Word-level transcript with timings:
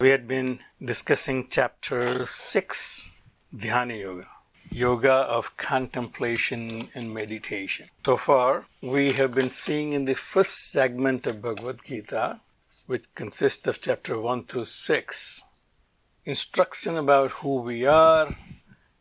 We 0.00 0.10
had 0.10 0.26
been 0.26 0.58
discussing 0.84 1.46
chapter 1.48 2.26
6, 2.26 3.10
Dhyana 3.54 4.00
Yoga, 4.00 4.26
yoga 4.68 5.12
of 5.12 5.56
contemplation 5.56 6.88
and 6.96 7.14
meditation. 7.14 7.86
So 8.04 8.16
far, 8.16 8.64
we 8.82 9.12
have 9.12 9.32
been 9.32 9.48
seeing 9.48 9.92
in 9.92 10.04
the 10.04 10.16
first 10.16 10.72
segment 10.72 11.28
of 11.28 11.40
Bhagavad 11.40 11.84
Gita, 11.84 12.40
which 12.86 13.04
consists 13.14 13.68
of 13.68 13.80
chapter 13.80 14.20
1 14.20 14.46
through 14.46 14.64
6, 14.64 15.44
instruction 16.24 16.96
about 16.96 17.30
who 17.30 17.62
we 17.62 17.86
are 17.86 18.34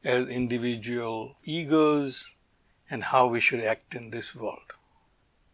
as 0.03 0.29
individual 0.29 1.37
egos 1.43 2.35
and 2.87 3.05
how 3.05 3.25
we 3.25 3.39
should 3.39 3.61
act 3.61 3.95
in 3.95 4.11
this 4.11 4.35
world. 4.35 4.73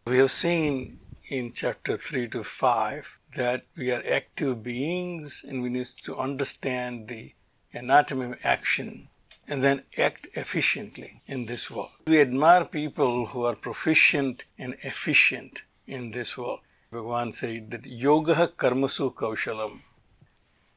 We 0.04 0.18
have 0.18 0.32
seen 0.32 1.00
in 1.30 1.54
chapter 1.54 1.96
3 1.96 2.28
to 2.28 2.44
5 2.44 3.19
that 3.36 3.64
we 3.76 3.92
are 3.92 4.02
active 4.08 4.62
beings 4.62 5.44
and 5.46 5.62
we 5.62 5.68
need 5.68 5.86
to 5.86 6.16
understand 6.16 7.08
the 7.08 7.32
anatomy 7.72 8.26
of 8.26 8.38
action 8.44 9.08
and 9.46 9.62
then 9.64 9.82
act 9.98 10.28
efficiently 10.34 11.22
in 11.26 11.46
this 11.46 11.70
world. 11.70 11.90
We 12.06 12.20
admire 12.20 12.64
people 12.64 13.26
who 13.26 13.44
are 13.44 13.56
proficient 13.56 14.44
and 14.58 14.74
efficient 14.82 15.62
in 15.86 16.12
this 16.12 16.36
world. 16.38 16.60
Bhagavan 16.92 17.34
said 17.34 17.70
that 17.70 17.86
yoga 17.86 18.52
karmasu 18.56 19.14
kaushalam. 19.14 19.80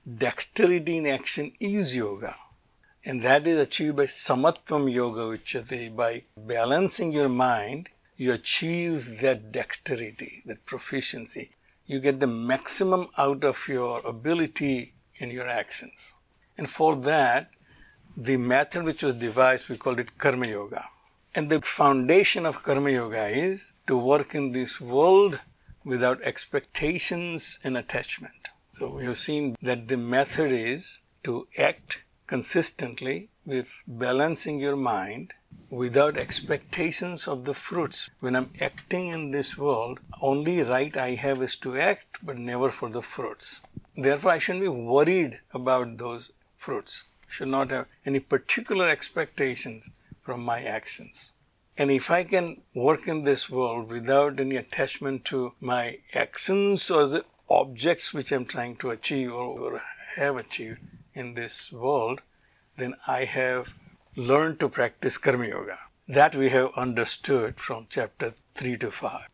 Dexterity 0.06 0.98
in 0.98 1.06
action 1.06 1.54
is 1.60 1.96
yoga. 1.96 2.36
And 3.06 3.22
that 3.22 3.48
is 3.48 3.58
achieved 3.58 3.98
by 3.98 4.06
samatvam 4.06 4.92
yoga 4.92 5.28
which 5.28 5.54
uchyate. 5.54 5.96
By 5.96 6.24
balancing 6.38 7.12
your 7.12 7.30
mind, 7.30 7.90
you 8.16 8.32
achieve 8.34 9.20
that 9.22 9.52
dexterity, 9.52 10.44
that 10.46 10.66
proficiency 10.66 11.52
you 11.86 12.00
get 12.00 12.20
the 12.20 12.28
maximum 12.28 13.08
out 13.18 13.44
of 13.44 13.68
your 13.68 14.00
ability 14.06 14.94
in 15.18 15.30
your 15.30 15.48
actions. 15.48 16.16
And 16.58 16.70
for 16.70 16.96
that, 16.96 17.50
the 18.16 18.38
method 18.38 18.84
which 18.84 19.04
was 19.04 19.16
devised, 19.16 19.70
we 19.70 19.78
called 19.78 20.00
it 20.00 20.18
Karma 20.18 20.48
Yoga. 20.48 20.86
And 21.36 21.50
the 21.50 21.62
foundation 21.62 22.46
of 22.46 22.64
Karma 22.64 22.92
Yoga 22.92 23.28
is 23.28 23.72
to 23.88 23.98
work 23.98 24.36
in 24.36 24.52
this 24.52 24.80
world 24.80 25.40
without 25.84 26.22
expectations 26.22 27.60
and 27.64 27.76
attachment. 27.76 28.50
So 28.74 28.90
we 28.90 29.06
have 29.06 29.18
seen 29.18 29.56
that 29.62 29.88
the 29.88 29.98
method 29.98 30.52
is 30.52 31.00
to 31.24 31.48
act 31.58 32.04
consistently 32.28 33.30
with 33.46 33.84
balancing 33.88 34.60
your 34.60 34.76
mind 34.76 35.34
without 35.70 36.18
expectations 36.18 37.28
of 37.28 37.46
the 37.46 37.54
fruits. 37.54 38.10
When 38.20 38.36
I'm 38.36 38.52
acting 38.62 39.08
in 39.08 39.32
this 39.32 39.58
world, 39.58 40.00
only 40.22 40.62
right 40.62 40.96
I 40.96 41.16
have 41.16 41.42
is 41.42 41.58
to 41.58 41.76
act, 41.78 42.20
but 42.24 42.38
never 42.38 42.70
for 42.70 42.90
the 42.90 43.02
fruits. 43.02 43.62
Therefore, 43.96 44.32
I 44.32 44.40
shouldn't 44.40 44.64
be 44.64 44.70
worried 44.70 45.40
about 45.54 45.98
those 45.98 46.32
fruits. 46.58 47.04
Should 47.28 47.48
not 47.48 47.72
have 47.72 47.88
any 48.06 48.20
particular 48.20 48.88
expectations 48.90 49.90
from 50.22 50.44
my 50.44 50.62
actions. 50.64 51.32
And 51.78 51.90
if 51.90 52.12
I 52.12 52.24
can 52.24 52.62
work 52.76 53.08
in 53.08 53.24
this 53.24 53.50
world 53.50 53.90
without 53.90 54.40
any 54.40 54.56
attachment 54.58 55.26
to 55.26 55.54
my 55.60 56.00
actions 56.14 56.92
or 56.92 57.08
the 57.08 57.26
objects 57.50 58.14
which 58.14 58.32
I'm 58.32 58.46
trying 58.46 58.76
to 58.78 58.92
achieve 58.92 59.34
or 59.34 59.82
have 60.16 60.38
achieved 60.38 60.80
in 61.16 61.34
this 61.34 61.72
world, 61.72 62.22
then 62.78 62.96
I 63.08 63.26
have 63.26 63.74
learned 64.16 64.60
to 64.60 64.70
practice 64.70 65.18
Karma 65.18 65.48
Yoga. 65.48 65.80
That 66.08 66.36
we 66.36 66.50
have 66.50 66.72
understood 66.76 67.60
from 67.60 67.88
chapter 67.90 68.34
3 68.56 68.78
to 68.78 68.92
5. 68.92 69.28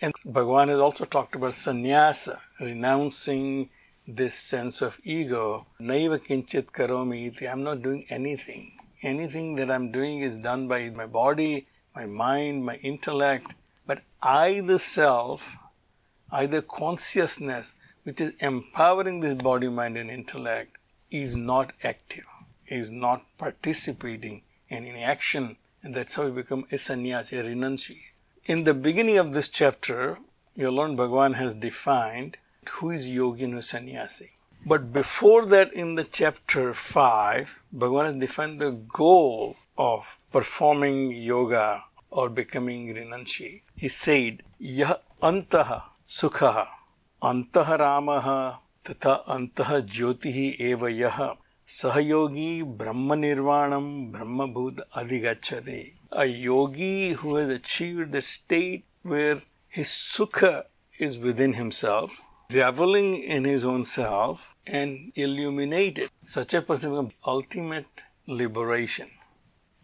And 0.00 0.12
Bhagavan 0.26 0.68
has 0.68 0.78
also 0.78 1.04
talked 1.04 1.34
about 1.34 1.54
sannyasa, 1.54 2.40
renouncing 2.60 3.70
this 4.06 4.34
sense 4.34 4.82
of 4.82 5.00
ego. 5.02 5.66
Naiva 5.80 6.18
kinchit 6.18 6.66
karomi 6.66 7.28
iti. 7.28 7.48
I'm 7.48 7.64
not 7.64 7.82
doing 7.82 8.04
anything. 8.10 8.72
Anything 9.02 9.56
that 9.56 9.70
I'm 9.70 9.90
doing 9.90 10.20
is 10.20 10.36
done 10.36 10.68
by 10.68 10.90
my 10.90 11.06
body, 11.06 11.66
my 11.94 12.06
mind, 12.06 12.64
my 12.64 12.76
intellect. 12.76 13.54
But 13.86 14.02
I, 14.22 14.60
the 14.60 14.78
self, 14.78 15.56
I, 16.30 16.46
the 16.46 16.62
consciousness, 16.62 17.74
which 18.04 18.20
is 18.20 18.32
empowering 18.38 19.20
this 19.20 19.34
body, 19.34 19.68
mind, 19.68 19.96
and 19.96 20.10
intellect, 20.10 20.76
is 21.10 21.34
not 21.34 21.72
active 21.82 22.26
is 22.68 22.90
not 22.90 23.24
participating 23.38 24.42
in 24.68 24.84
any 24.84 25.02
action, 25.02 25.56
and 25.82 25.94
that's 25.94 26.14
how 26.14 26.24
we 26.24 26.42
become 26.42 26.66
a 26.70 26.78
sannyasi, 26.78 27.38
a 27.38 27.44
renunciate. 27.44 28.12
In 28.46 28.64
the 28.64 28.74
beginning 28.74 29.18
of 29.18 29.32
this 29.32 29.48
chapter, 29.48 30.18
your 30.54 30.70
Lord 30.70 30.92
Bhagavan 30.92 31.34
has 31.34 31.54
defined 31.54 32.38
who 32.70 32.90
is 32.90 33.08
yogi 33.08 33.44
and 33.44 33.52
who 33.52 33.58
is 33.58 33.68
sannyasi. 33.68 34.32
But 34.64 34.92
before 34.92 35.46
that, 35.46 35.72
in 35.72 35.94
the 35.94 36.04
chapter 36.04 36.74
5, 36.74 37.64
Bhagavan 37.74 38.06
has 38.06 38.14
defined 38.16 38.60
the 38.60 38.72
goal 38.72 39.56
of 39.78 40.18
performing 40.32 41.12
yoga 41.12 41.84
or 42.10 42.28
becoming 42.28 42.94
renunciate. 42.94 43.62
He 43.76 43.88
said, 43.88 44.42
Yah 44.58 44.96
antaha 45.22 45.82
sukha 46.08 46.68
antah 47.22 47.78
ramaha 47.78 48.58
tata 48.84 49.22
antah 49.28 49.82
jyotihi 49.82 50.60
eva 50.60 50.86
yaha 50.86 51.36
Sahayogi 51.66 52.62
Brahma 52.62 53.16
Nirvanam 53.16 54.12
Brahma 54.12 54.46
Bhut 54.46 54.78
Adhigachate. 54.94 55.94
A 56.12 56.24
yogi 56.24 57.08
who 57.10 57.34
has 57.34 57.50
achieved 57.50 58.12
the 58.12 58.22
state 58.22 58.84
where 59.02 59.42
his 59.66 59.88
sukha 59.88 60.66
is 61.00 61.18
within 61.18 61.54
himself, 61.54 62.20
reveling 62.52 63.20
in 63.20 63.42
his 63.42 63.64
own 63.64 63.84
self, 63.84 64.54
and 64.64 65.10
illuminated. 65.16 66.08
Such 66.22 66.54
a 66.54 66.62
person 66.62 66.90
becomes 66.90 67.14
ultimate 67.26 68.04
liberation, 68.28 69.08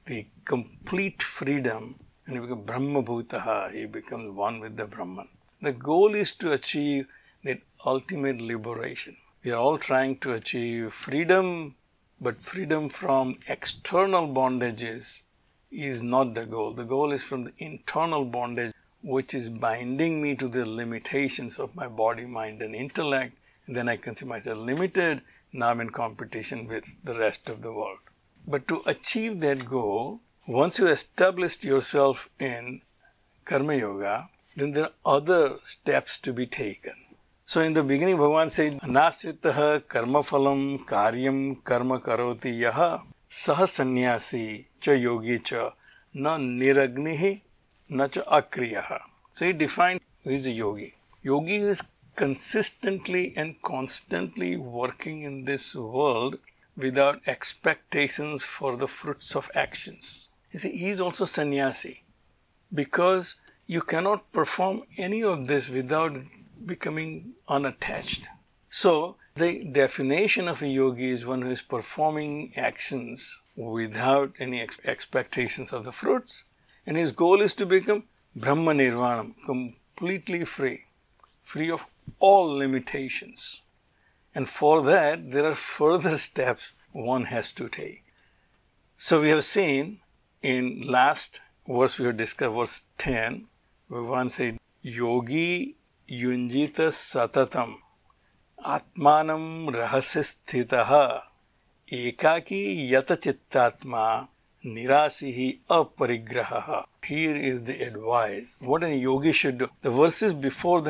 the 0.07 0.29
complete 0.45 1.21
freedom, 1.21 1.97
and 2.27 2.37
he 2.37 2.41
becomes 2.41 2.65
Brahma 2.65 3.03
Bhutaha, 3.03 3.73
he 3.73 3.87
becomes 3.87 4.31
one 4.31 4.61
with 4.61 4.77
the 4.77 4.87
Brahman. 4.87 5.31
The 5.61 5.73
goal 5.73 6.15
is 6.15 6.33
to 6.35 6.53
achieve 6.53 7.09
that 7.43 7.63
ultimate 7.85 8.41
liberation. 8.41 9.17
We 9.45 9.51
are 9.51 9.57
all 9.57 9.77
trying 9.77 10.19
to 10.19 10.35
achieve 10.35 10.93
freedom, 10.93 11.75
but 12.21 12.43
freedom 12.43 12.89
from 12.89 13.41
external 13.49 14.29
bondages 14.29 15.23
is 15.73 16.01
not 16.01 16.35
the 16.35 16.47
goal. 16.47 16.75
The 16.75 16.85
goal 16.85 17.11
is 17.11 17.25
from 17.25 17.43
the 17.45 17.53
internal 17.59 18.25
bondage, 18.25 18.73
which 19.03 19.35
is 19.35 19.49
binding 19.49 20.23
me 20.23 20.37
to 20.37 20.47
the 20.47 20.65
limitations 20.65 21.59
of 21.59 21.75
my 21.75 21.89
body, 21.89 22.25
mind, 22.25 22.63
and 22.63 22.73
intellect. 22.73 23.37
And 23.67 23.75
then 23.75 23.89
I 23.89 23.97
consider 23.97 24.29
myself 24.29 24.59
limited. 24.59 25.23
Now 25.53 25.71
I'm 25.71 25.81
in 25.81 25.91
competition 25.91 26.69
with 26.69 26.95
the 27.03 27.19
rest 27.19 27.49
of 27.49 27.63
the 27.63 27.73
world. 27.73 27.99
But 28.47 28.69
to 28.69 28.83
achieve 28.87 29.41
that 29.41 29.69
goal, 29.69 30.21
once 30.47 30.79
you 30.79 30.87
established 30.87 31.65
yourself 31.65 32.29
in 32.39 32.83
Karma 33.45 33.75
Yoga, 33.75 34.29
then 34.55 34.71
there 34.71 34.85
are 34.85 35.17
other 35.17 35.59
steps 35.65 36.17
to 36.19 36.33
be 36.33 36.47
taken. 36.47 37.02
So 37.53 37.61
in 37.61 37.75
the 37.75 37.85
beginning, 37.85 38.17
Bhagavan 38.17 38.51
said, 38.51 38.81
Anasritah 38.81 39.87
karma 39.87 40.21
phalam 40.23 40.87
karyam 40.87 41.63
karma 41.63 42.01
karoti 42.01 42.59
yaha 42.59 43.03
sah 43.29 43.67
sannyasi 43.67 44.69
cha 44.81 44.93
yogi 44.93 45.39
cha 45.41 45.75
na 46.15 46.39
niragnihi 46.39 47.43
na 47.91 48.09
cha 48.09 48.23
akriyaha. 48.23 49.01
So 49.31 49.45
he 49.45 49.53
defined 49.53 50.01
who 50.25 50.31
is 50.31 50.47
a 50.47 50.51
yogi. 50.51 50.95
Yogi 51.23 51.57
is 51.57 51.83
consistently 52.17 53.35
and 53.37 53.61
constantly 53.61 54.57
working 54.57 55.21
in 55.21 55.45
this 55.45 55.75
world 55.75 56.39
without 56.75 57.21
expectations 57.27 58.45
for 58.47 58.79
the 58.79 58.89
fruits 58.89 59.37
of 59.37 59.51
actions. 59.55 60.31
You 60.53 60.59
see, 60.59 60.75
he 60.75 60.89
is 60.89 61.01
also 61.01 61.27
sannyasi 61.27 62.03
because 62.73 63.35
you 63.67 63.83
cannot 63.83 64.33
perform 64.33 64.85
any 64.97 65.23
of 65.23 65.49
this 65.49 65.69
without 65.69 66.17
becoming 66.67 67.35
unattached. 67.49 68.27
So, 68.69 69.17
the 69.35 69.65
definition 69.65 70.49
of 70.49 70.63
a 70.63 70.69
yogi 70.69 71.11
is 71.11 71.25
one 71.25 71.43
who 71.43 71.51
is 71.51 71.63
performing 71.63 72.53
actions 72.57 73.43
without 73.57 74.33
any 74.39 74.61
ex- 74.61 74.79
expectations 74.85 75.73
of 75.73 75.85
the 75.85 75.93
fruits, 75.93 76.45
and 76.87 76.97
his 76.97 77.13
goal 77.13 77.41
is 77.41 77.55
to 77.55 77.67
become 77.67 78.05
Brahma 78.35 78.73
Nirvanam, 78.73 79.35
completely 79.45 80.45
free, 80.45 80.85
free 81.43 81.71
of 81.71 81.87
all 82.19 82.47
limitations. 82.47 83.63
And 84.35 84.49
for 84.49 84.83
that, 84.83 85.31
there 85.33 85.45
are 85.45 85.55
further 85.55 86.17
steps 86.17 86.75
one 86.93 87.27
has 87.27 87.53
to 87.53 87.69
take. 87.69 88.05
So 88.97 89.21
we 89.21 89.29
have 89.31 89.45
seen 89.45 90.01
in 90.43 90.83
last 90.87 91.41
verse 91.67 91.99
we 91.99 92.07
have 92.07 92.17
discussed, 92.17 92.55
verse 92.55 92.83
10, 92.99 93.47
where 93.89 94.03
one 94.03 94.29
said, 94.29 94.59
Yogi 94.81 95.77
युञ्जितः 96.13 96.89
सततम् 96.91 97.73
आत्मानं 98.59 99.45
रहसि 99.75 100.23
स्थितः 100.23 100.91
एकाकी 101.89 102.61
यतचित्तात्मा 102.93 104.05
निरासिः 104.65 105.39
अपरिग्रहः। 105.77 106.69
Here 107.09 107.39
is 107.51 107.63
the 107.67 107.77
advice 107.87 108.55
what 108.69 108.85
an 108.85 109.01
yogi 109.01 109.33
should 109.41 109.59
do 109.59 109.67
the 109.85 109.95
verse 109.97 110.23
is 110.25 110.35
before 110.45 110.83
the 110.85 110.89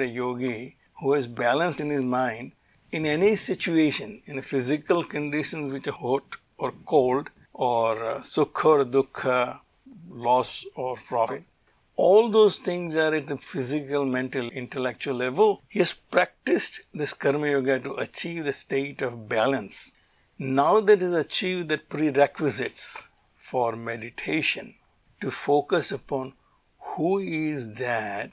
a 0.00 0.04
yogi 0.04 0.56
who 1.02 1.14
is 1.16 1.28
balanced 1.42 1.80
in 1.80 1.92
is 1.92 2.10
mind 2.16 2.50
in 2.92 3.06
any 3.06 3.34
situation 3.46 4.18
in 4.30 4.40
physical 4.40 5.02
condition 5.14 5.70
which 5.70 5.88
hot 6.02 6.36
or 6.60 6.70
cold 6.86 7.28
or 7.70 8.22
sukh 8.34 8.66
or 8.66 8.84
dukh 8.84 9.26
loss 10.26 10.64
or 10.78 10.96
profit 11.08 11.44
All 11.96 12.28
those 12.28 12.56
things 12.56 12.96
are 12.96 13.14
at 13.14 13.28
the 13.28 13.36
physical, 13.36 14.04
mental, 14.04 14.48
intellectual 14.48 15.14
level. 15.14 15.62
He 15.68 15.78
has 15.78 15.92
practiced 15.92 16.80
this 16.92 17.12
karma 17.12 17.50
yoga 17.50 17.78
to 17.80 17.94
achieve 17.94 18.44
the 18.44 18.52
state 18.52 19.00
of 19.00 19.28
balance. 19.28 19.94
Now 20.38 20.80
that 20.80 21.00
he 21.00 21.04
has 21.04 21.14
achieved 21.14 21.68
the 21.68 21.78
prerequisites 21.78 23.08
for 23.36 23.76
meditation, 23.76 24.74
to 25.20 25.30
focus 25.30 25.92
upon 25.92 26.34
who 26.78 27.18
is 27.18 27.74
that 27.74 28.32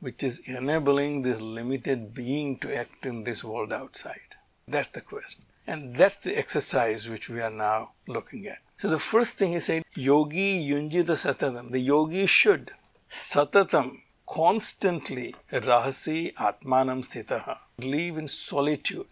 which 0.00 0.22
is 0.22 0.40
enabling 0.46 1.22
this 1.22 1.40
limited 1.40 2.12
being 2.12 2.58
to 2.58 2.74
act 2.76 3.06
in 3.06 3.24
this 3.24 3.44
world 3.44 3.72
outside. 3.72 4.34
That's 4.66 4.88
the 4.88 5.00
question. 5.00 5.44
And 5.66 5.96
that's 5.96 6.16
the 6.16 6.36
exercise 6.36 7.08
which 7.08 7.28
we 7.28 7.40
are 7.40 7.50
now 7.50 7.92
looking 8.06 8.46
at. 8.46 8.58
So 8.78 8.88
the 8.88 8.98
first 8.98 9.34
thing 9.34 9.52
he 9.52 9.60
said, 9.60 9.82
Yogi 9.94 10.68
Yunjita 10.68 11.16
Satatam. 11.16 11.70
The 11.70 11.80
yogi 11.80 12.26
should 12.26 12.72
Satatam 13.10 13.98
constantly 14.26 15.34
Rahasi 15.50 16.34
Atmanam 16.34 17.04
Sthitaha. 17.04 17.58
Live 17.78 18.16
in 18.18 18.28
solitude. 18.28 19.06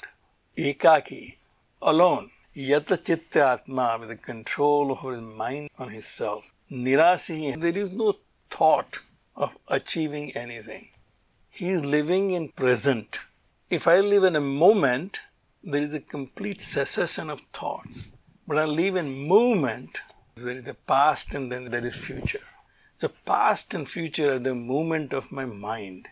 Ekaki. 0.56 1.36
Alone. 1.80 2.30
Yata 2.56 3.02
Chitta 3.02 3.52
Atma 3.52 3.96
with 4.00 4.08
the 4.08 4.16
control 4.16 4.92
over 4.92 5.12
his 5.12 5.22
mind 5.22 5.70
on 5.78 5.90
himself. 5.90 6.44
Nirasi. 6.70 7.58
There 7.60 7.76
is 7.76 7.92
no 7.92 8.14
thought 8.50 9.00
of 9.36 9.56
achieving 9.68 10.32
anything. 10.34 10.88
He 11.48 11.68
is 11.68 11.84
living 11.84 12.30
in 12.32 12.48
present. 12.48 13.20
If 13.70 13.86
I 13.86 14.00
live 14.00 14.24
in 14.24 14.36
a 14.36 14.40
moment, 14.40 15.20
there 15.62 15.80
is 15.80 15.94
a 15.94 16.00
complete 16.00 16.60
cessation 16.60 17.30
of 17.30 17.40
thoughts. 17.52 18.08
But 18.46 18.58
I 18.58 18.64
live 18.64 18.96
in 18.96 19.12
movement. 19.28 20.00
There 20.34 20.56
is 20.56 20.66
a 20.66 20.74
past 20.74 21.34
and 21.34 21.52
then 21.52 21.66
there 21.66 21.86
is 21.86 21.96
future. 21.96 22.40
So 23.02 23.10
past 23.26 23.75
and 23.75 23.90
future 23.90 24.34
are 24.34 24.38
the 24.38 24.54
movement 24.54 25.12
of 25.12 25.32
my 25.32 25.44
mind. 25.44 26.06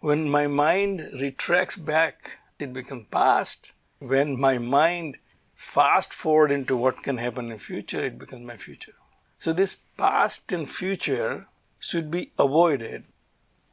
When 0.00 0.28
my 0.28 0.46
mind 0.46 1.08
retracts 1.18 1.74
back, 1.74 2.36
it 2.58 2.70
becomes 2.74 3.06
past. 3.10 3.72
When 3.98 4.38
my 4.38 4.58
mind 4.58 5.16
fast 5.54 6.12
forward 6.12 6.50
into 6.50 6.76
what 6.76 7.02
can 7.02 7.16
happen 7.16 7.50
in 7.50 7.58
future, 7.58 8.04
it 8.04 8.18
becomes 8.18 8.46
my 8.46 8.58
future. 8.58 8.92
So 9.38 9.54
this 9.54 9.78
past 9.96 10.52
and 10.52 10.70
future 10.70 11.46
should 11.78 12.10
be 12.10 12.32
avoided. 12.38 13.04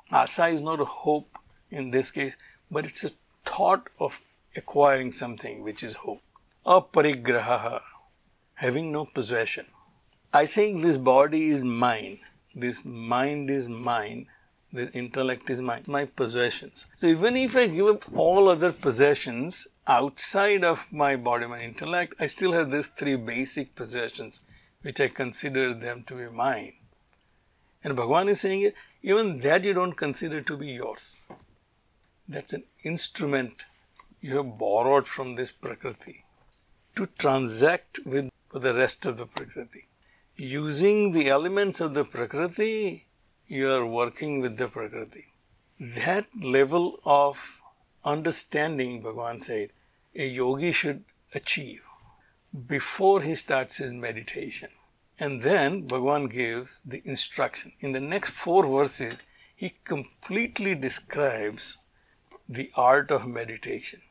Asa 0.09 0.45
is 0.45 0.61
not 0.61 0.79
a 0.79 0.85
hope 0.85 1.37
in 1.69 1.91
this 1.91 2.09
case, 2.09 2.37
but 2.71 2.85
it's 2.85 3.03
a 3.03 3.11
thought 3.43 3.89
of 3.99 4.21
acquiring 4.55 5.11
something 5.11 5.61
which 5.61 5.83
is 5.83 5.95
hope. 5.95 6.21
Aparigraha, 6.65 7.81
having 8.55 8.93
no 8.93 9.03
possession. 9.03 9.65
I 10.33 10.45
think 10.45 10.81
this 10.81 10.95
body 10.95 11.47
is 11.47 11.65
mine. 11.65 12.19
This 12.53 12.83
mind 12.83 13.49
is 13.49 13.67
mine. 13.67 14.27
This 14.73 14.95
intellect 14.95 15.49
is 15.49 15.61
mine. 15.61 15.83
My 15.87 16.05
possessions. 16.05 16.87
So 16.95 17.07
even 17.07 17.35
if 17.35 17.55
I 17.55 17.67
give 17.67 17.87
up 17.87 18.05
all 18.15 18.49
other 18.49 18.71
possessions 18.71 19.67
outside 19.87 20.63
of 20.63 20.87
my 20.91 21.15
body, 21.15 21.47
my 21.47 21.61
intellect, 21.61 22.15
I 22.19 22.27
still 22.27 22.53
have 22.53 22.71
these 22.71 22.87
three 22.87 23.15
basic 23.15 23.75
possessions 23.75 24.41
which 24.81 24.99
I 24.99 25.07
consider 25.07 25.73
them 25.73 26.03
to 26.07 26.15
be 26.15 26.29
mine. 26.29 26.73
And 27.83 27.97
Bhagavan 27.97 28.29
is 28.29 28.41
saying, 28.41 28.71
even 29.01 29.39
that 29.39 29.63
you 29.63 29.73
don't 29.73 29.93
consider 29.93 30.41
to 30.41 30.57
be 30.57 30.67
yours. 30.67 31.21
That's 32.27 32.53
an 32.53 32.63
instrument 32.83 33.65
you 34.19 34.37
have 34.37 34.57
borrowed 34.57 35.07
from 35.07 35.35
this 35.35 35.51
Prakriti 35.51 36.25
to 36.95 37.07
transact 37.17 37.99
with 38.05 38.29
the 38.53 38.73
rest 38.73 39.05
of 39.05 39.17
the 39.17 39.25
Prakriti. 39.25 39.87
Using 40.37 41.11
the 41.11 41.27
elements 41.27 41.81
of 41.81 41.93
the 41.93 42.05
Prakriti, 42.05 43.07
you 43.47 43.69
are 43.69 43.85
working 43.85 44.39
with 44.39 44.57
the 44.57 44.69
Prakriti. 44.69 45.25
That 45.77 46.27
level 46.41 46.99
of 47.03 47.59
understanding, 48.05 49.03
Bhagavan 49.03 49.43
said, 49.43 49.71
a 50.15 50.25
yogi 50.25 50.71
should 50.71 51.03
achieve 51.35 51.83
before 52.67 53.21
he 53.21 53.35
starts 53.35 53.77
his 53.77 53.91
meditation. 53.91 54.69
And 55.19 55.41
then 55.41 55.87
Bhagavan 55.87 56.31
gives 56.31 56.79
the 56.85 57.01
instruction. 57.03 57.73
In 57.81 57.91
the 57.91 57.99
next 57.99 58.29
four 58.29 58.65
verses, 58.65 59.17
he 59.53 59.75
completely 59.83 60.75
describes 60.75 61.77
the 62.47 62.71
art 62.75 63.11
of 63.11 63.27
meditation. 63.27 64.01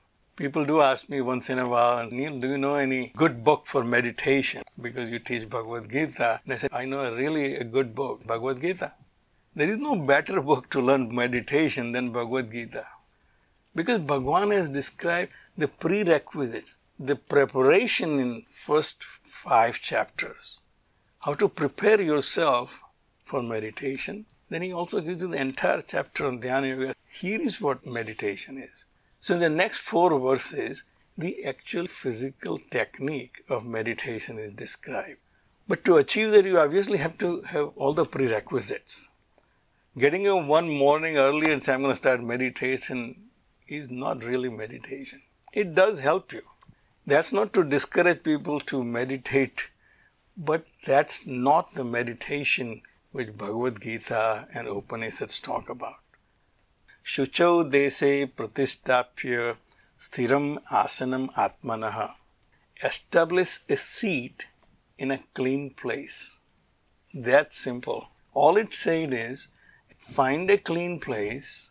People 0.41 0.65
do 0.65 0.81
ask 0.81 1.11
me 1.11 1.21
once 1.21 1.51
in 1.51 1.59
a 1.59 1.69
while, 1.69 2.11
Neil, 2.11 2.39
do 2.39 2.49
you 2.49 2.57
know 2.57 2.77
any 2.77 3.13
good 3.15 3.45
book 3.45 3.67
for 3.67 3.85
meditation? 3.85 4.63
Because 4.81 5.11
you 5.11 5.19
teach 5.19 5.51
Bhagavad 5.51 5.91
Gita. 5.91 6.41
And 6.44 6.55
I 6.55 6.56
said, 6.56 6.70
I 6.73 6.87
know 6.87 7.01
a 7.01 7.15
really 7.15 7.56
a 7.56 7.65
good 7.65 7.94
book, 7.94 8.27
Bhagavad 8.27 8.63
Gita. 8.63 8.94
There 9.55 9.69
is 9.69 9.77
no 9.77 9.97
better 9.97 10.41
book 10.41 10.70
to 10.70 10.81
learn 10.81 11.15
meditation 11.15 11.93
than 11.93 12.11
Bhagavad 12.11 12.51
Gita. 12.51 12.87
Because 13.75 13.99
Bhagwan 13.99 14.51
has 14.51 14.70
described 14.70 15.31
the 15.59 15.69
prerequisites, 15.69 16.79
the 16.99 17.17
preparation 17.17 18.19
in 18.19 18.47
first 18.51 19.05
five 19.23 19.79
chapters 19.82 20.63
how 21.27 21.35
to 21.35 21.51
prepare 21.51 22.01
yourself 22.01 22.81
for 23.25 23.43
meditation. 23.43 24.25
Then 24.49 24.63
he 24.63 24.73
also 24.73 25.03
gives 25.03 25.20
you 25.20 25.29
the 25.29 25.43
entire 25.43 25.82
chapter 25.82 26.27
on 26.27 26.41
Dhyana 26.41 26.70
Yoga. 26.70 26.94
Here 27.11 27.43
is 27.43 27.61
what 27.61 27.85
meditation 27.85 28.56
is. 28.56 28.87
So 29.20 29.34
in 29.34 29.41
the 29.41 29.50
next 29.50 29.79
four 29.79 30.19
verses, 30.19 30.84
the 31.17 31.44
actual 31.44 31.86
physical 31.86 32.58
technique 32.58 33.43
of 33.48 33.65
meditation 33.65 34.39
is 34.39 34.50
described. 34.50 35.19
But 35.69 35.84
to 35.84 35.96
achieve 35.96 36.32
that, 36.32 36.44
you 36.44 36.58
obviously 36.58 36.98
have 36.98 37.19
to 37.19 37.43
have 37.43 37.69
all 37.77 37.93
the 37.93 38.05
prerequisites. 38.05 39.10
Getting 39.98 40.27
up 40.27 40.46
one 40.46 40.69
morning 40.69 41.17
early 41.17 41.53
and 41.53 41.62
say, 41.62 41.74
I'm 41.74 41.82
going 41.82 41.93
to 41.93 41.96
start 41.96 42.22
meditation 42.22 43.31
is 43.69 43.91
not 43.91 44.24
really 44.24 44.48
meditation. 44.48 45.20
It 45.53 45.74
does 45.74 46.00
help 46.00 46.32
you. 46.32 46.43
That's 47.06 47.32
not 47.32 47.53
to 47.53 47.65
discourage 47.65 48.22
people 48.22 48.60
to 48.60 48.82
meditate 48.82 49.69
but 50.41 50.65
that's 50.86 51.27
not 51.27 51.74
the 51.74 51.84
meditation 51.84 52.81
which 53.12 53.36
Bhagavad 53.36 53.82
Gita 53.82 54.48
and 54.55 54.67
Upanishads 54.67 55.39
talk 55.39 55.69
about. 55.69 56.00
Shuchau 57.05 57.71
dese 57.71 58.27
pratishtapya 58.27 59.57
sthiram 59.99 60.63
asanam 60.71 61.33
atmanaha. 61.35 62.15
Establish 62.83 63.61
a 63.69 63.77
seat 63.77 64.47
in 64.99 65.11
a 65.11 65.19
clean 65.35 65.71
place. 65.71 66.39
That 67.13 67.53
simple. 67.53 68.09
All 68.33 68.57
it 68.57 68.75
said 68.75 69.13
is 69.13 69.49
find 69.99 70.51
a 70.51 70.59
clean 70.59 71.01
place 71.01 71.71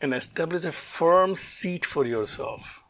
and 0.00 0.12
establish 0.12 0.64
a 0.64 0.72
firm 0.72 1.36
seat 1.36 1.84
for 1.84 2.04
yourself. 2.04 2.82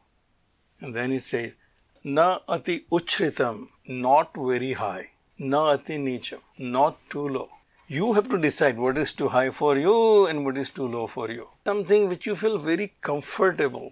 And 0.80 0.94
then 0.94 1.12
it 1.12 1.22
says, 1.22 1.54
Na 2.02 2.38
ati 2.48 2.86
uchritam, 2.90 3.68
not 3.86 4.30
very 4.34 4.72
high. 4.72 5.10
Na 5.38 5.72
ati 5.72 5.98
nicham, 5.98 6.40
not 6.58 6.98
too 7.10 7.28
low. 7.28 7.50
You 7.92 8.12
have 8.12 8.28
to 8.28 8.38
decide 8.38 8.78
what 8.78 8.96
is 8.96 9.12
too 9.12 9.26
high 9.30 9.50
for 9.50 9.76
you 9.76 10.24
and 10.28 10.44
what 10.44 10.56
is 10.56 10.70
too 10.70 10.86
low 10.86 11.08
for 11.08 11.28
you. 11.28 11.48
Something 11.66 12.08
which 12.08 12.24
you 12.24 12.36
feel 12.36 12.56
very 12.56 12.92
comfortable 13.00 13.90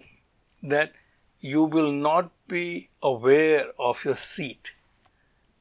that 0.63 0.93
you 1.41 1.65
will 1.65 1.91
not 1.91 2.31
be 2.47 2.91
aware 3.03 3.65
of 3.77 4.05
your 4.05 4.15
seat. 4.15 4.71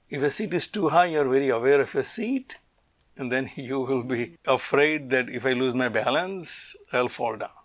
If 0.08 0.22
a 0.22 0.30
seat 0.30 0.54
is 0.54 0.68
too 0.68 0.90
high, 0.90 1.06
you 1.06 1.18
are 1.18 1.28
very 1.28 1.48
aware 1.48 1.80
of 1.80 1.92
your 1.92 2.04
seat, 2.04 2.58
and 3.16 3.32
then 3.32 3.50
you 3.56 3.80
will 3.80 4.04
be 4.04 4.36
afraid 4.46 5.10
that 5.10 5.28
if 5.28 5.44
I 5.44 5.54
lose 5.54 5.74
my 5.74 5.88
balance, 5.88 6.76
I'll 6.92 7.08
fall 7.08 7.36
down. 7.36 7.58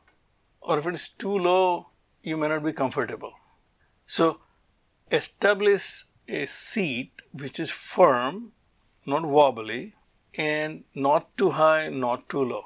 Or 0.60 0.80
if 0.80 0.88
it 0.88 0.96
is 0.96 1.08
too 1.08 1.38
low, 1.38 1.90
you 2.24 2.36
may 2.36 2.48
not 2.48 2.64
be 2.64 2.74
comfortable. 2.74 3.34
So, 4.08 4.40
establish 5.12 6.06
a 6.28 6.48
seat 6.48 7.12
which 7.32 7.60
is 7.60 7.70
firm, 7.70 8.54
not 9.06 9.24
wobbly, 9.24 9.94
and 10.38 10.84
not 10.96 11.36
too 11.38 11.52
high, 11.52 11.90
not 11.90 12.28
too 12.30 12.44
low. 12.44 12.64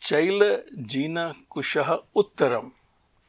Chaila 0.00 0.62
Jina 0.86 1.36
Kushaha 1.54 2.02
Uttaram. 2.14 2.72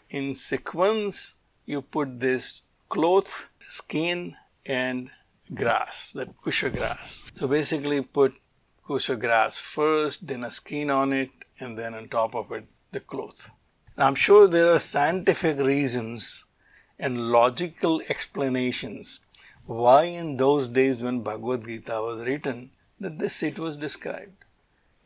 in 0.10 0.34
sequence, 0.34 1.36
you 1.66 1.82
put 1.82 2.20
this 2.20 2.64
cloth, 2.90 3.50
skin, 3.60 4.36
and 4.66 5.10
grass, 5.54 6.12
that 6.14 6.36
kusha 6.42 6.74
grass. 6.76 7.24
So 7.36 7.48
basically, 7.48 8.02
put 8.02 8.34
kusha 8.88 9.20
grass 9.20 9.58
first, 9.58 10.26
then 10.28 10.44
a 10.44 10.52
skin 10.52 10.90
on 10.90 11.14
it, 11.14 11.30
and 11.60 11.78
then 11.78 11.94
on 11.94 12.08
top 12.08 12.34
of 12.36 12.52
it, 12.52 12.66
the 12.92 13.00
cloth. 13.00 13.52
Now, 13.98 14.08
I'm 14.08 14.16
sure 14.16 14.48
there 14.48 14.72
are 14.74 14.80
scientific 14.80 15.60
reasons 15.60 16.46
and 16.98 17.32
logical 17.32 18.02
explanations 18.10 19.20
why 19.66 20.04
in 20.06 20.38
those 20.38 20.68
days 20.68 21.02
when 21.02 21.22
Bhagavad 21.22 21.66
Gita 21.66 22.02
was 22.02 22.26
written 22.26 22.72
that 23.00 23.20
this 23.20 23.36
seat 23.36 23.58
was 23.58 23.78
described. 23.78 24.46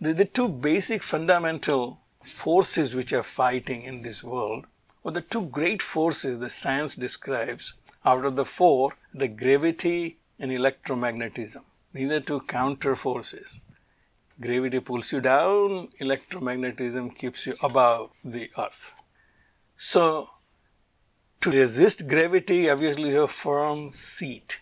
The, 0.01 0.13
the 0.13 0.25
two 0.25 0.49
basic 0.49 1.03
fundamental 1.03 1.99
forces 2.23 2.95
which 2.95 3.13
are 3.13 3.23
fighting 3.23 3.83
in 3.83 4.01
this 4.01 4.23
world, 4.23 4.65
or 5.03 5.11
the 5.11 5.21
two 5.21 5.45
great 5.45 5.81
forces 5.81 6.39
the 6.39 6.49
science 6.49 6.95
describes 6.95 7.73
out 8.05 8.25
of 8.25 8.35
the 8.35 8.45
four, 8.45 8.93
the 9.13 9.27
gravity 9.27 10.17
and 10.39 10.51
electromagnetism. 10.51 11.63
These 11.93 12.11
are 12.11 12.19
two 12.19 12.41
counter 12.41 12.95
forces. 12.95 13.61
Gravity 14.41 14.79
pulls 14.79 15.11
you 15.11 15.21
down, 15.21 15.89
electromagnetism 16.01 17.15
keeps 17.15 17.45
you 17.45 17.55
above 17.61 18.09
the 18.23 18.49
earth. 18.57 18.93
So, 19.77 20.29
to 21.41 21.51
resist 21.51 22.07
gravity, 22.07 22.69
obviously 22.69 23.09
you 23.09 23.15
have 23.15 23.23
a 23.25 23.27
firm 23.27 23.89
seat. 23.89 24.59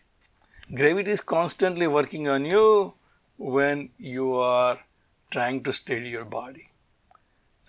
Gravity 0.73 1.11
is 1.11 1.21
constantly 1.21 1.87
working 1.87 2.27
on 2.27 2.45
you 2.45 2.95
when 3.41 3.89
you 3.97 4.35
are 4.35 4.79
trying 5.31 5.63
to 5.63 5.73
steady 5.73 6.09
your 6.09 6.25
body. 6.25 6.69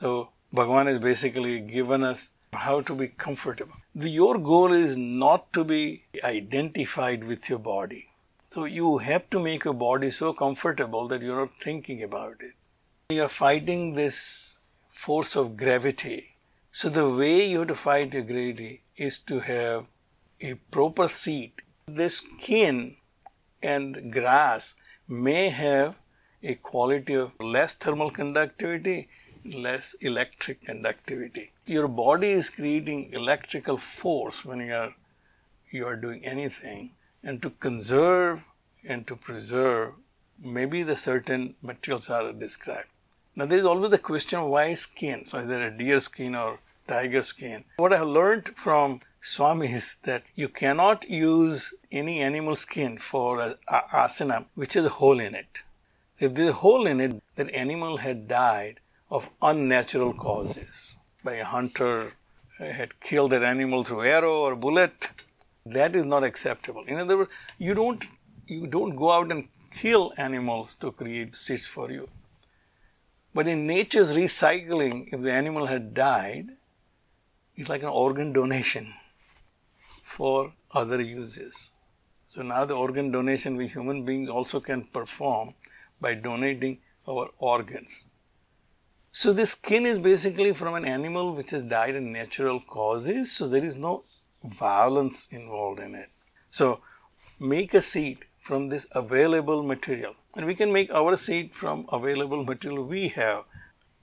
So, 0.01 0.31
Bhagavan 0.55 0.87
has 0.87 0.99
basically 0.99 1.61
given 1.61 2.03
us 2.03 2.33
how 2.53 2.83
to 2.83 2.95
be 2.95 3.09
comfortable. 3.09 3.77
The, 3.95 4.11
your 4.11 4.37
goal 4.37 4.73
is 4.73 4.97
not 4.99 5.51
to 5.55 5.65
be 5.65 6.05
identified 6.23 7.25
with 7.25 7.49
your 7.49 7.59
body. 7.59 8.11
So, 8.51 8.65
you 8.65 8.99
have 8.99 9.31
to 9.31 9.41
make 9.41 9.65
your 9.65 9.73
body 9.73 10.11
so 10.11 10.35
comfortable 10.35 11.09
that 11.09 11.23
you're 11.23 11.37
not 11.37 11.55
thinking 11.55 12.03
about 12.03 12.37
it. 12.41 12.53
You're 13.09 13.29
fighting 13.29 13.95
this 13.95 14.59
force 14.91 15.35
of 15.37 15.57
gravity. 15.57 16.37
So, 16.71 16.91
the 16.91 17.09
way 17.09 17.49
you 17.49 17.61
have 17.61 17.69
to 17.69 17.75
fight 17.75 18.13
your 18.13 18.25
gravity 18.25 18.83
is 18.97 19.19
to 19.21 19.41
have 19.41 19.87
a 20.39 20.55
proper 20.71 21.09
seat. 21.09 21.63
The 21.87 22.11
skin 22.11 22.97
and 23.63 24.13
grass 24.13 24.75
may 25.09 25.49
have 25.49 25.97
a 26.43 26.55
quality 26.55 27.15
of 27.15 27.33
less 27.41 27.75
thermal 27.75 28.11
conductivity, 28.11 29.09
less 29.45 29.95
electric 30.01 30.63
conductivity. 30.63 31.53
Your 31.67 31.89
body 31.89 32.31
is 32.31 32.51
creating 32.51 33.13
electrical 33.13 33.79
force 33.79 34.45
when 34.45 34.61
you 34.61 34.75
are 34.75 34.95
you 35.71 35.87
are 35.87 35.97
doing 35.97 36.25
anything 36.25 36.91
and 37.23 37.41
to 37.41 37.51
conserve 37.51 38.43
and 38.87 39.07
to 39.07 39.17
preserve 39.17 39.95
maybe 40.39 40.83
the 40.83 40.97
certain 40.97 41.55
materials 41.63 42.11
are 42.11 42.33
described. 42.33 42.89
Now 43.35 43.47
there 43.47 43.59
is 43.59 43.65
always 43.65 43.91
the 43.91 43.99
question 43.99 44.41
of 44.41 44.49
why 44.49 44.75
skin? 44.75 45.25
So 45.25 45.39
either 45.39 45.67
a 45.67 45.71
deer 45.71 46.01
skin 46.01 46.35
or 46.35 46.59
tiger 46.87 47.23
skin. 47.23 47.65
What 47.77 47.93
I 47.93 47.99
have 47.99 48.09
learned 48.09 48.49
from 48.49 49.01
Swami 49.25 49.69
is 49.69 49.99
that 50.03 50.25
you 50.35 50.49
cannot 50.49 51.09
use 51.09 51.73
any 51.93 52.19
animal 52.19 52.57
skin 52.57 52.99
for 52.99 53.39
a, 53.39 53.55
a 53.69 53.81
asana 53.95 54.47
which 54.57 54.75
has 54.75 54.85
a 54.85 54.97
hole 55.01 55.21
in 55.21 55.37
it. 55.37 55.61
If 56.19 56.35
there's 56.35 56.51
a 56.51 56.55
hole 56.65 56.89
in 56.89 57.01
it, 57.01 57.23
that 57.37 57.55
animal 57.55 57.99
had 57.99 58.27
died 58.27 58.81
of 59.13 59.29
unnatural 59.41 60.13
causes 60.13 60.97
by 61.23 61.35
a 61.35 61.45
hunter 61.45 62.15
uh, 62.59 62.65
had 62.65 62.99
killed 62.99 63.31
that 63.31 63.45
animal 63.45 63.85
through 63.85 64.03
arrow 64.03 64.41
or 64.41 64.57
bullet. 64.57 65.11
That 65.65 65.95
is 65.95 66.05
not 66.05 66.25
acceptable. 66.25 66.83
In 66.89 66.99
other 66.99 67.17
words, 67.19 67.31
you 67.59 67.75
don't 67.75 68.05
you 68.49 68.67
don't 68.67 68.97
go 68.97 69.13
out 69.13 69.31
and 69.31 69.47
kill 69.71 70.13
animals 70.17 70.75
to 70.77 70.91
create 70.91 71.37
seeds 71.37 71.69
for 71.69 71.93
you. 71.93 72.09
But 73.33 73.47
in 73.47 73.69
nature's 73.69 74.11
recycling, 74.11 75.15
if 75.15 75.21
the 75.21 75.33
animal 75.33 75.67
had 75.67 75.95
died, 75.95 76.49
it's 77.55 77.69
like 77.69 77.85
an 77.85 77.89
organ 77.89 78.33
donation 78.33 78.93
for 80.17 80.53
other 80.73 81.01
uses. 81.01 81.71
So 82.27 82.43
now 82.43 82.65
the 82.65 82.75
organ 82.75 83.11
donation 83.11 83.57
we 83.57 83.67
human 83.69 84.05
beings 84.05 84.29
also 84.29 84.61
can 84.61 84.85
perform 84.85 85.55
by 86.01 86.15
donating 86.15 86.79
our 87.09 87.29
organs. 87.39 88.07
So 89.11 89.33
this 89.33 89.53
skin 89.53 89.87
is 89.87 89.99
basically 89.99 90.53
from 90.55 90.75
an 90.75 90.85
animal 90.85 91.35
which 91.35 91.51
has 91.51 91.63
died 91.63 91.95
in 91.95 92.13
natural 92.13 92.61
causes, 92.61 93.33
so 93.33 93.49
there 93.49 93.65
is 93.65 93.77
no 93.77 94.03
violence 94.43 95.29
involved 95.31 95.81
in 95.81 95.95
it. 95.95 96.09
So 96.51 96.81
make 97.41 97.75
a 97.75 97.83
seed 97.83 98.25
from 98.43 98.69
this 98.69 98.87
available 98.93 99.63
material. 99.63 100.15
And 100.35 100.47
we 100.47 100.55
can 100.55 100.73
make 100.73 100.93
our 100.93 101.17
seed 101.17 101.53
from 101.53 101.87
available 101.93 102.45
material 102.45 102.85
we 102.85 103.09
have. 103.09 103.45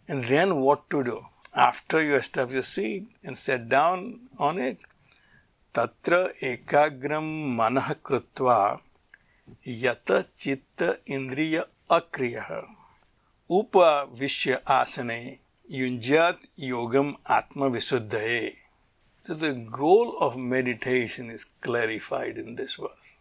And 0.08 0.24
then 0.26 0.58
what 0.58 0.90
to 0.92 1.04
do? 1.04 1.22
After 1.56 2.04
you 2.04 2.16
establish 2.16 2.60
a 2.60 2.64
seed 2.64 3.08
and 3.24 3.38
set 3.38 3.68
down 3.70 4.30
on 4.38 4.58
it, 4.60 4.78
तत्र 5.76 6.16
एकाग्रं 6.44 7.28
मनः 7.56 7.92
कृत्वा 8.06 8.56
यतचित्त 9.68 10.82
इन्द्रिय 11.08 11.58
अक्रियः। 11.92 12.50
उपविश्य 13.50 14.62
आसने 14.70 15.20
युञ्ज्यात् 15.70 16.46
योगम् 16.60 17.12
आत्मविशुद्धये। 17.32 18.50
So 19.26 19.36
the 19.36 19.54
goal 19.78 20.12
of 20.26 20.38
meditation 20.54 21.32
is 21.32 21.46
clarified 21.64 22.38
in 22.40 22.56
this 22.56 22.80
verse 22.80 23.12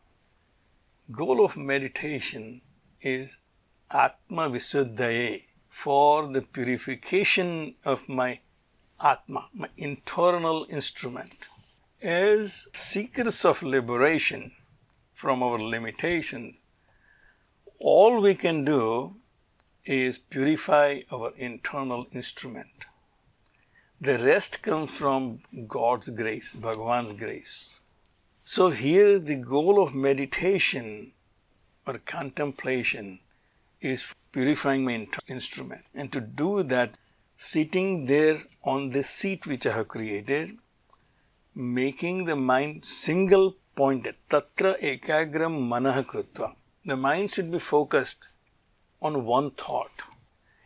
goal 1.09 1.43
of 1.45 1.59
meditation 1.71 2.49
is 3.03 3.39
आत्मविशुद्धये 3.91 5.29
for 5.73 6.33
the 6.35 6.45
purification 6.55 7.55
of 7.91 8.11
my 8.11 8.33
atma 9.01 9.49
my 9.61 9.69
internal 9.89 10.63
instrument 10.73 11.38
As 12.01 12.69
seekers 12.73 13.45
of 13.45 13.61
liberation 13.61 14.53
from 15.15 15.43
our 15.43 15.59
limitations, 15.59 16.65
all 17.81 18.21
we 18.21 18.37
can 18.37 18.65
do 18.65 19.17
is 19.85 20.17
purify 20.17 21.01
our 21.13 21.33
internal 21.37 22.07
instrument. 22.13 22.85
The 24.01 24.17
rest 24.19 24.63
comes 24.63 24.93
from 24.93 25.41
God's 25.67 26.09
grace, 26.11 26.53
Bhagavan's 26.53 27.15
grace. 27.15 27.81
So, 28.45 28.71
here 28.71 29.19
the 29.19 29.35
goal 29.35 29.83
of 29.83 29.93
meditation 29.93 31.15
or 31.85 31.99
contemplation 31.99 33.19
is 33.81 34.15
purifying 34.31 34.85
my 34.85 35.09
instrument. 35.27 35.83
And 35.97 36.13
to 36.13 36.21
do 36.21 36.63
that, 36.63 36.97
sitting 37.37 38.07
there 38.07 38.43
on 38.63 38.91
the 38.91 39.03
seat 39.03 39.49
which 39.49 39.67
I 39.67 39.73
have 39.73 39.89
created, 39.89 40.59
making 41.55 42.25
the 42.27 42.37
mind 42.37 42.85
single 42.85 43.57
pointed. 43.75 44.17
Tatra 44.31 44.79
ekagram 44.81 45.69
manah 45.69 46.05
krutva. 46.05 46.55
The 46.85 46.97
mind 46.97 47.31
should 47.31 47.51
be 47.51 47.59
focused 47.59 48.29
on 49.01 49.25
one 49.25 49.51
thought. 49.51 50.03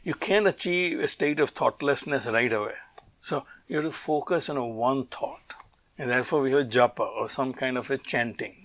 You 0.03 0.15
can't 0.15 0.49
achieve 0.49 0.99
a 0.99 1.09
state 1.09 1.41
of 1.41 1.51
thoughtlessness 1.51 2.27
right 2.27 2.53
away. 2.53 2.75
So 3.21 3.45
you 3.69 3.77
have 3.77 3.87
to 3.87 3.93
focus 3.93 4.49
on 4.49 4.57
a 4.57 4.67
one 4.67 5.07
thought. 5.07 5.55
And 5.99 6.11
therefore 6.11 6.43
we 6.43 6.53
have 6.53 6.69
japa 6.69 7.01
or 7.01 7.29
some 7.29 7.53
kind 7.53 7.79
of 7.79 7.91
a 7.91 7.99
chanting. 7.99 8.57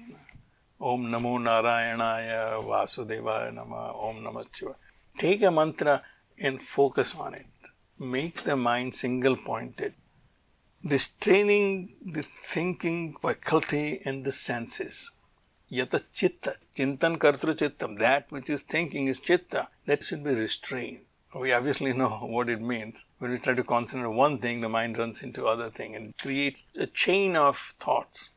Om 0.80 1.08
Namo 1.08 1.40
Narayanaya 1.40 2.64
Vasudevaya 2.64 3.54
Nama 3.54 3.94
Om 3.96 4.18
Namah. 4.24 4.76
Take 5.18 5.44
a 5.44 5.52
mantra 5.52 6.04
and 6.40 6.62
focus 6.62 7.16
on 7.16 7.34
it. 7.34 7.46
Make 8.00 8.44
the 8.44 8.56
mind 8.56 8.94
single 8.94 9.36
pointed. 9.36 9.94
Restraining 10.89 11.94
the 12.06 12.22
thinking 12.24 13.15
faculty 13.22 14.00
and 14.06 14.24
the 14.24 14.32
senses. 14.32 15.12
Yata 15.72 16.01
chitta, 16.13 16.53
chintan 16.75 17.17
kartru 17.17 17.53
chittam, 17.53 18.00
that 18.00 18.32
which 18.32 18.50
is 18.50 18.62
thinking 18.62 19.08
is 19.08 19.20
chitta, 19.20 19.67
that 19.86 20.01
should 20.03 20.24
be 20.24 20.34
restrained 20.34 21.01
we 21.39 21.53
obviously 21.53 21.94
know 21.94 22.10
what 22.22 22.50
it 22.50 22.62
means. 22.62 23.06
When 23.20 23.32
we 23.32 23.38
try 23.38 23.53
to 23.53 23.63
concentrate 23.63 24.08
on 24.08 24.15
one 24.15 24.38
thing, 24.39 24.62
the 24.62 24.70
mind 24.70 24.98
runs 24.98 25.22
into 25.22 25.46
other 25.46 25.70
thing 25.70 25.96
and 25.96 26.17
creates 26.17 26.63
a 26.77 26.88
chain 26.88 27.36
of 27.36 27.58
thoughts. 27.79 28.29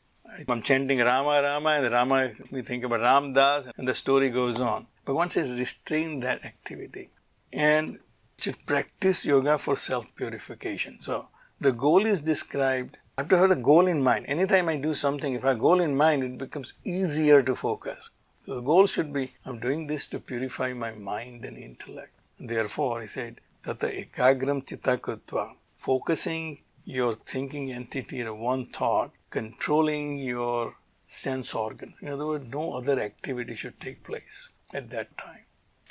I'm 0.49 0.63
chanting 0.63 1.01
Rama, 1.01 1.43
Rama, 1.43 1.71
and 1.71 1.93
Rama, 1.93 2.33
we 2.53 2.63
think 2.63 2.85
about 2.85 3.01
Ram 3.01 3.33
Das, 3.33 3.69
and 3.77 3.89
the 3.89 3.95
story 3.95 4.31
goes 4.31 4.61
on. 4.61 4.87
But 5.05 5.15
once 5.17 5.35
you 5.35 5.43
restrain 5.43 6.21
that 6.21 6.45
activity 6.45 7.11
and 7.53 7.99
should 8.39 8.65
practice 8.65 9.27
yoga 9.27 9.59
for 9.59 9.77
self 9.77 10.07
purification. 10.15 11.01
So 11.01 11.29
the 11.61 11.73
goal 11.73 12.07
is 12.07 12.21
described. 12.21 12.97
I 13.19 13.23
have 13.23 13.29
to 13.31 13.39
have 13.39 13.51
a 13.51 13.57
goal 13.57 13.87
in 13.87 14.03
mind. 14.03 14.25
Anytime 14.29 14.69
I 14.69 14.77
do 14.79 14.95
something, 14.95 15.35
if 15.35 15.45
I 15.45 15.49
have 15.49 15.59
a 15.59 15.61
goal 15.61 15.81
in 15.81 15.95
mind, 15.95 16.23
it 16.23 16.39
becomes 16.39 16.73
easier 16.85 17.43
to 17.43 17.55
focus. 17.55 18.11
So 18.37 18.55
the 18.55 18.63
goal 18.63 18.87
should 18.87 19.13
be 19.13 19.35
I'm 19.45 19.61
doing 19.61 19.87
this 19.87 20.07
to 20.09 20.21
purify 20.21 20.73
my 20.73 20.93
mind 20.93 21.45
and 21.45 21.59
intellect. 21.59 22.13
Therefore, 22.39 23.03
he 23.03 23.07
said, 23.07 23.43
Tata 23.63 23.89
ekagram 23.89 24.67
chitta 24.67 24.97
krutva, 24.97 25.53
focusing 25.77 26.63
your 26.85 27.15
thinking 27.15 27.71
entity 27.71 28.23
or 28.23 28.33
one 28.35 28.65
thought 28.67 29.11
controlling 29.29 30.19
your 30.19 30.77
sense 31.07 31.55
organs. 31.55 31.99
In 32.01 32.09
other 32.09 32.27
words, 32.27 32.47
no 32.51 32.73
other 32.73 32.99
activity 32.99 33.55
should 33.55 33.79
take 33.79 34.03
place 34.03 34.49
at 34.73 34.91
that 34.91 35.19
time. 35.19 35.45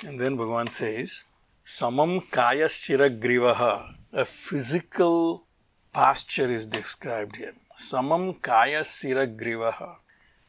And 0.04 0.20
then 0.20 0.36
Bhagavan 0.36 0.70
says, 0.70 1.24
Samam 1.64 2.28
kaya 2.30 2.66
shiragrivaha, 2.66 3.94
a 4.12 4.24
physical 4.24 5.44
posture 5.92 6.48
is 6.48 6.66
described 6.66 7.36
here. 7.36 7.54
Samam 7.78 8.40
kaya 8.42 8.82
shiragrivaha, 8.82 9.96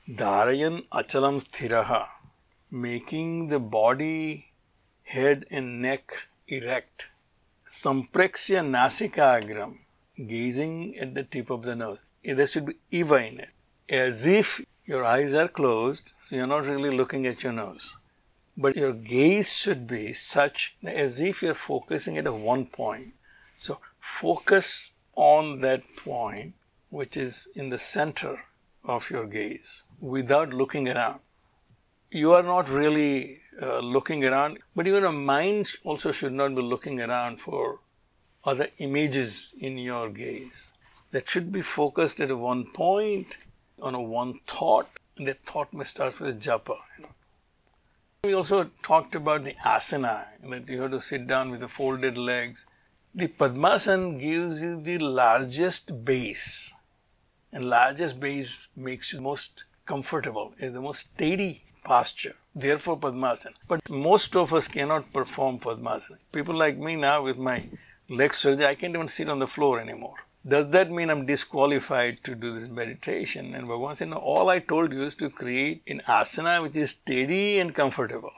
dharayan 0.09 0.83
achalam 0.89 1.43
sthiraha, 1.43 2.07
making 2.69 3.47
the 3.47 3.59
body, 3.59 4.51
head 5.03 5.45
and 5.49 5.81
neck 5.81 6.13
erect. 6.47 7.09
Sampraksya 7.69 8.61
nasika 8.75 9.41
agram, 9.41 9.77
gazing 10.27 10.97
at 10.97 11.15
the 11.15 11.23
tip 11.23 11.49
of 11.49 11.63
the 11.63 11.75
nose. 11.75 11.99
Eh, 12.25 12.33
there 12.33 12.47
should 12.47 12.65
be 12.65 12.73
eva 12.91 13.25
in 13.27 13.39
it 13.39 13.49
as 13.91 14.25
if 14.25 14.65
your 14.85 15.03
eyes 15.03 15.33
are 15.33 15.47
closed, 15.47 16.13
so 16.19 16.35
you're 16.35 16.47
not 16.47 16.65
really 16.65 16.89
looking 16.89 17.25
at 17.27 17.43
your 17.43 17.51
nose. 17.51 17.97
But 18.57 18.75
your 18.75 18.93
gaze 18.93 19.53
should 19.55 19.85
be 19.87 20.13
such 20.13 20.75
as 20.85 21.19
if 21.19 21.41
you're 21.41 21.53
focusing 21.53 22.17
at 22.17 22.31
one 22.33 22.65
point. 22.65 23.13
So 23.57 23.79
focus 23.99 24.91
on 25.15 25.61
that 25.61 25.83
point 25.95 26.53
which 26.89 27.15
is 27.15 27.47
in 27.55 27.69
the 27.69 27.77
center 27.77 28.43
of 28.83 29.09
your 29.09 29.25
gaze 29.25 29.83
without 29.99 30.53
looking 30.53 30.89
around. 30.89 31.21
You 32.11 32.33
are 32.33 32.43
not 32.43 32.69
really 32.69 33.39
uh, 33.61 33.79
looking 33.79 34.25
around, 34.25 34.59
but 34.75 34.85
your 34.85 35.11
mind 35.11 35.71
also 35.83 36.11
should 36.11 36.33
not 36.33 36.55
be 36.55 36.61
looking 36.61 36.99
around 36.99 37.39
for 37.39 37.79
other 38.43 38.67
images 38.79 39.53
in 39.59 39.77
your 39.77 40.09
gaze. 40.09 40.69
That 41.11 41.29
should 41.29 41.51
be 41.51 41.61
focused 41.61 42.19
at 42.19 42.37
one 42.37 42.65
point 42.65 43.37
on 43.81 43.95
a 43.95 44.01
one 44.01 44.39
thought, 44.47 44.89
and 45.17 45.27
that 45.27 45.39
thought 45.43 45.73
may 45.73 45.83
start 45.85 46.19
with 46.19 46.29
a 46.29 46.39
japa. 46.39 46.77
You 46.97 47.03
know. 47.03 47.09
We 48.23 48.33
also 48.33 48.69
talked 48.83 49.15
about 49.15 49.43
the 49.43 49.53
asana, 49.65 50.25
that 50.49 50.69
you 50.69 50.81
have 50.81 50.91
to 50.91 51.01
sit 51.01 51.27
down 51.27 51.51
with 51.51 51.61
the 51.61 51.67
folded 51.67 52.17
legs. 52.17 52.65
The 53.13 53.27
Padmasana 53.27 54.19
gives 54.19 54.61
you 54.61 54.81
the 54.81 54.97
largest 54.97 56.05
base, 56.05 56.73
and 57.51 57.69
largest 57.69 58.19
base 58.19 58.67
makes 58.75 59.13
you 59.13 59.21
most 59.21 59.65
comfortable, 59.85 60.53
is 60.57 60.73
the 60.73 60.81
most 60.81 61.11
steady 61.11 61.63
posture. 61.83 62.35
Therefore, 62.55 62.97
Padmasana. 62.97 63.55
But 63.67 63.89
most 63.89 64.35
of 64.35 64.53
us 64.53 64.67
cannot 64.67 65.11
perform 65.13 65.59
Padmasana. 65.59 66.17
People 66.31 66.55
like 66.55 66.77
me 66.77 66.95
now 66.95 67.23
with 67.23 67.37
my 67.37 67.69
leg 68.09 68.33
surgery, 68.33 68.65
I 68.65 68.75
can't 68.75 68.95
even 68.95 69.07
sit 69.07 69.29
on 69.29 69.39
the 69.39 69.47
floor 69.47 69.79
anymore 69.79 70.15
does 70.47 70.69
that 70.71 70.89
mean 70.89 71.09
I'm 71.09 71.25
disqualified 71.25 72.23
to 72.23 72.33
do 72.33 72.59
this 72.59 72.69
meditation? 72.69 73.53
And 73.53 73.67
Bhagavan 73.67 73.97
said, 73.97 74.09
no, 74.09 74.17
all 74.17 74.49
I 74.49 74.59
told 74.59 74.91
you 74.91 75.03
is 75.03 75.15
to 75.15 75.29
create 75.29 75.83
an 75.87 76.01
asana 76.07 76.63
which 76.63 76.75
is 76.75 76.91
steady 76.91 77.59
and 77.59 77.75
comfortable. 77.75 78.33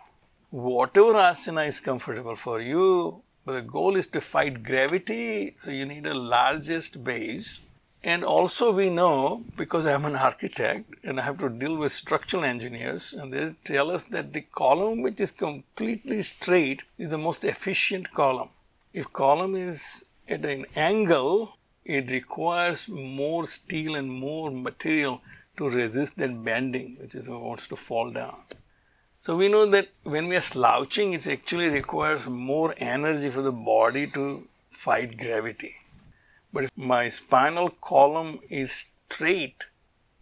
Whatever 0.50 1.14
asana 1.14 1.68
is 1.68 1.80
comfortable 1.80 2.36
for 2.36 2.60
you, 2.60 3.24
but 3.46 3.54
the 3.54 3.62
goal 3.62 3.96
is 3.96 4.08
to 4.08 4.22
fight 4.22 4.64
gravity, 4.64 5.54
so 5.58 5.72
you 5.72 5.86
need 5.86 6.06
a 6.06 6.14
largest 6.14 7.04
base. 7.04 7.62
And 8.04 8.24
also 8.24 8.74
we 8.74 8.90
know, 8.90 9.44
because 9.58 9.86
I'm 9.86 10.04
an 10.04 10.16
architect 10.16 10.94
and 11.04 11.20
I 11.20 11.24
have 11.24 11.38
to 11.40 11.50
deal 11.50 11.78
with 11.78 11.92
structural 11.94 12.44
engineers, 12.44 13.14
and 13.14 13.32
they 13.32 13.56
tell 13.64 13.92
us 13.92 14.04
that 14.06 14.34
the 14.34 14.42
column 14.42 15.02
which 15.02 15.22
is 15.22 15.32
completely 15.32 16.22
straight 16.24 16.84
is 16.98 17.10
the 17.10 17.18
most 17.18 17.44
efficient 17.44 18.12
column. 18.14 18.50
If 18.94 19.14
column 19.14 19.56
is 19.56 20.06
at 20.28 20.44
an 20.46 20.66
angle, 20.76 21.58
it 21.86 22.12
requires 22.12 22.88
more 22.90 23.46
steel 23.46 23.96
and 23.96 24.10
more 24.12 24.52
material 24.52 25.22
to 25.58 25.70
resist 25.70 26.18
that 26.18 26.44
bending, 26.44 26.98
which 27.00 27.16
is 27.16 27.30
what 27.30 27.42
wants 27.42 27.68
to 27.68 27.76
fall 27.76 28.12
down. 28.12 28.38
So 29.26 29.38
we 29.38 29.48
know 29.48 29.66
that 29.68 29.88
when 30.04 30.28
we 30.28 30.36
are 30.36 30.42
slouching, 30.42 31.14
it 31.14 31.26
actually 31.26 31.70
requires 31.70 32.28
more 32.28 32.76
energy 32.78 33.30
for 33.30 33.42
the 33.42 33.54
body 33.54 34.06
to 34.08 34.50
fight 34.70 35.18
gravity. 35.18 35.78
But 36.52 36.66
if 36.66 36.72
my 36.76 37.08
spinal 37.08 37.70
column 37.70 38.42
is 38.50 38.92
straight, 39.10 39.68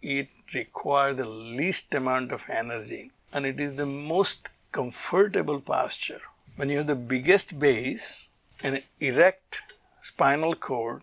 it 0.02 0.28
requires 0.54 1.16
the 1.16 1.28
least 1.28 1.92
amount 1.92 2.30
of 2.30 2.44
energy 2.48 3.10
and 3.32 3.44
it 3.44 3.58
is 3.58 3.74
the 3.74 3.86
most 3.86 4.50
comfortable 4.70 5.60
posture. 5.60 6.20
When 6.54 6.68
you 6.68 6.78
have 6.78 6.86
the 6.86 6.94
biggest 6.94 7.58
base 7.58 8.28
and 8.62 8.76
an 8.76 8.82
erect 9.00 9.62
spinal 10.00 10.54
cord, 10.54 11.02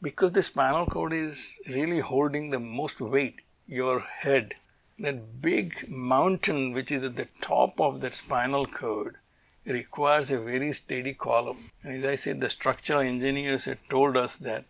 because 0.00 0.30
the 0.32 0.44
spinal 0.44 0.86
cord 0.86 1.12
is 1.12 1.58
really 1.66 1.98
holding 1.98 2.50
the 2.50 2.60
most 2.60 3.00
weight, 3.00 3.40
your 3.66 3.98
head, 3.98 4.54
that 4.98 5.42
big 5.42 5.88
mountain 5.88 6.72
which 6.72 6.90
is 6.92 7.04
at 7.04 7.16
the 7.16 7.28
top 7.40 7.80
of 7.80 8.00
that 8.00 8.14
spinal 8.14 8.66
cord 8.66 9.16
requires 9.66 10.30
a 10.30 10.38
very 10.42 10.72
steady 10.72 11.14
column. 11.14 11.70
And 11.82 11.94
as 11.94 12.04
I 12.04 12.16
said, 12.16 12.40
the 12.40 12.50
structural 12.50 13.00
engineers 13.00 13.64
had 13.64 13.78
told 13.88 14.16
us 14.16 14.36
that 14.36 14.64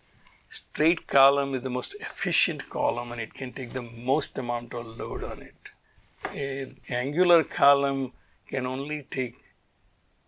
straight 0.49 1.07
column 1.07 1.55
is 1.55 1.63
the 1.63 1.71
most 1.71 1.95
efficient 2.01 2.71
column 2.71 3.13
and 3.13 3.21
it 3.21 3.35
can 3.35 3.53
take 3.53 3.73
the 3.73 3.83
most 3.83 4.39
amount 4.39 4.73
of 4.73 4.87
load 4.87 5.25
on 5.25 5.43
it. 5.43 5.71
An 6.35 6.81
angular 6.89 7.45
column 7.45 8.13
can 8.49 8.67
only 8.67 9.07
take 9.11 9.44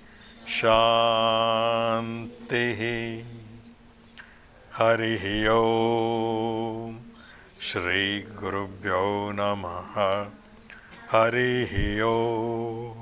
शान्तिः 0.53 2.79
हरिः 4.77 5.23
ॐ 5.51 6.97
श्रीगुरुभ्यो 7.61 9.03
नमः। 9.35 9.93
हरि 11.11 11.53
ॐ 12.07 13.00